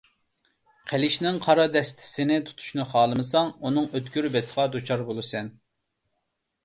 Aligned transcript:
قىلىچنىڭ 0.91 1.35
قارا 1.43 1.65
دەستىسىنى 1.75 2.39
تۇتۇشنى 2.47 2.87
خالىمىساڭ، 2.95 3.53
ئۇنىڭ 3.59 3.91
ئۆتكۈر 3.99 4.29
بىسىغا 4.37 4.67
دۇچار 4.77 5.05
بولىسەن! 5.11 5.53